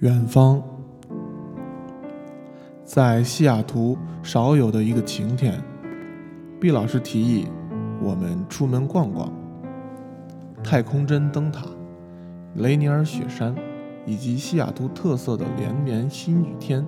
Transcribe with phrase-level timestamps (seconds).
[0.00, 0.62] 远方，
[2.86, 5.62] 在西雅图少有的一个晴天，
[6.58, 7.46] 毕老师提议
[8.00, 9.30] 我们出门逛逛。
[10.64, 11.66] 太空针灯塔、
[12.54, 13.54] 雷尼尔雪山
[14.06, 16.82] 以及西雅图特色的连绵新雨天，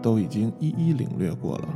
[0.00, 1.68] 都已经一一领略过了。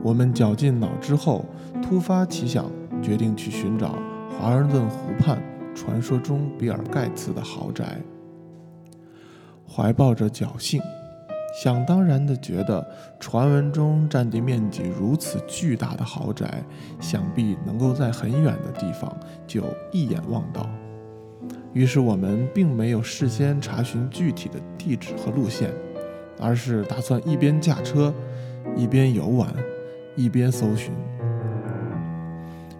[0.00, 1.44] 我们绞尽脑汁后，
[1.82, 2.70] 突发奇想，
[3.02, 3.96] 决定去寻找
[4.38, 5.42] 华盛顿湖畔
[5.74, 8.00] 传说中比尔盖茨的豪宅。
[9.74, 10.82] 怀抱着侥幸，
[11.54, 12.86] 想当然地觉得
[13.18, 16.62] 传闻中占地面积如此巨大的豪宅，
[17.00, 19.10] 想必能够在很远的地方
[19.46, 20.68] 就一眼望到。
[21.72, 25.72] 于是我们并没有事先查询具体的地址和路线，
[26.38, 28.12] 而是打算一边驾车，
[28.76, 29.50] 一边游玩，
[30.14, 30.92] 一边搜寻。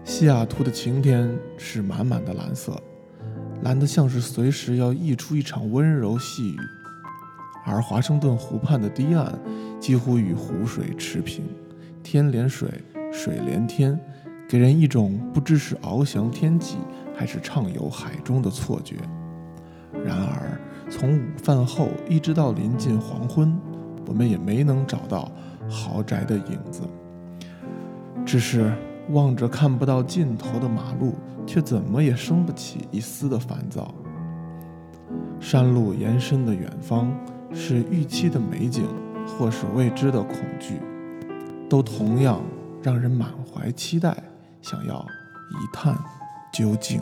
[0.03, 2.79] 西雅图的晴天是满满的蓝色，
[3.63, 6.57] 蓝得像是随时要溢出一场温柔细雨。
[7.65, 9.39] 而华盛顿湖畔的堤岸
[9.79, 11.45] 几乎与湖水持平，
[12.03, 12.69] 天连水，
[13.11, 13.97] 水连天，
[14.47, 16.77] 给人一种不知是翱翔天际
[17.15, 18.97] 还是畅游海中的错觉。
[20.05, 23.57] 然而，从午饭后一直到临近黄昏，
[24.05, 25.31] 我们也没能找到
[25.69, 26.81] 豪宅的影子。
[28.25, 28.73] 只是
[29.11, 31.13] 望着看不到尽头的马路，
[31.45, 33.93] 却怎么也生不起一丝的烦躁。
[35.39, 37.11] 山路延伸的远方。
[37.53, 38.85] 是预期的美景，
[39.25, 40.79] 或是未知的恐惧，
[41.69, 42.41] 都同样
[42.81, 44.15] 让人满怀期待，
[44.61, 45.05] 想要
[45.51, 45.95] 一探
[46.51, 47.01] 究竟。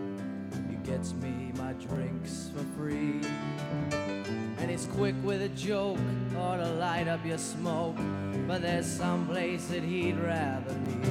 [0.83, 3.21] Gets me my drinks for free.
[3.91, 5.99] And he's quick with a joke
[6.35, 7.97] or to light up your smoke.
[8.47, 11.10] But there's some place that he'd rather be.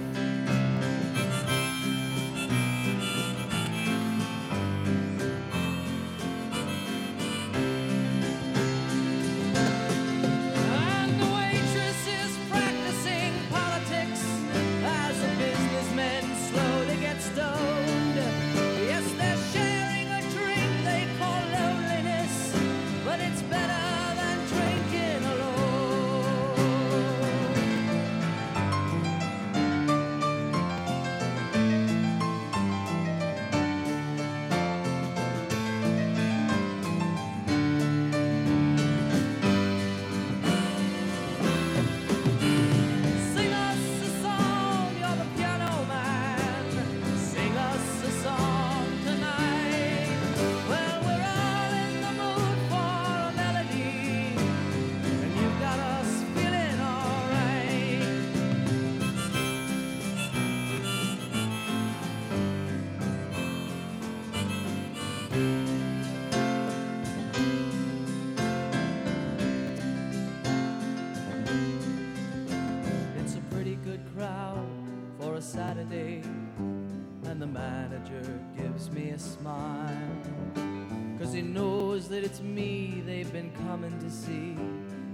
[79.43, 84.55] Cause he knows that it's me they've been coming to see,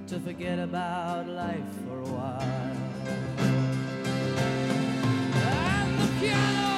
[0.07, 2.41] to forget about life for a while.
[5.33, 6.76] And the piano!